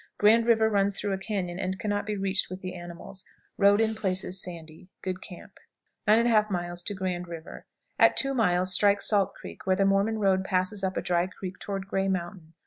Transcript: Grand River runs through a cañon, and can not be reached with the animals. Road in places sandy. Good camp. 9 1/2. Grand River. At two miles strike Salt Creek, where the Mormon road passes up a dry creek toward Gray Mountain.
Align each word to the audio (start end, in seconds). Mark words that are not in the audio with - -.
Grand 0.17 0.47
River 0.47 0.67
runs 0.67 0.99
through 0.99 1.11
a 1.13 1.17
cañon, 1.19 1.63
and 1.63 1.77
can 1.77 1.91
not 1.91 2.07
be 2.07 2.17
reached 2.17 2.49
with 2.49 2.61
the 2.61 2.73
animals. 2.73 3.23
Road 3.55 3.79
in 3.79 3.93
places 3.93 4.41
sandy. 4.41 4.89
Good 5.03 5.21
camp. 5.21 5.59
9 6.07 6.25
1/2. 6.25 6.95
Grand 6.95 7.27
River. 7.27 7.67
At 7.99 8.17
two 8.17 8.33
miles 8.33 8.73
strike 8.73 9.03
Salt 9.03 9.35
Creek, 9.35 9.67
where 9.67 9.75
the 9.75 9.85
Mormon 9.85 10.17
road 10.17 10.43
passes 10.43 10.83
up 10.83 10.97
a 10.97 11.03
dry 11.03 11.27
creek 11.27 11.59
toward 11.59 11.85
Gray 11.87 12.07
Mountain. 12.07 12.55